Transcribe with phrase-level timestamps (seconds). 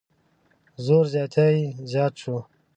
[0.85, 1.55] زور زیاتی
[1.91, 2.35] زیات شو.